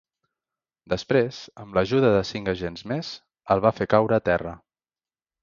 Després, 0.93 1.41
amb 1.63 1.77
l’ajuda 1.79 2.09
de 2.15 2.23
cinc 2.31 2.49
agents 2.55 2.87
més, 2.93 3.13
el 3.57 3.63
va 3.67 3.75
fer 3.83 3.89
caure 3.95 4.19
a 4.19 4.27
terra. 4.33 4.57